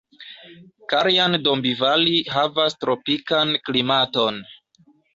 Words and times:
Kaljan-Dombivali 0.93 2.15
havas 2.33 2.81
tropikan 2.87 3.57
klimaton. 3.71 4.45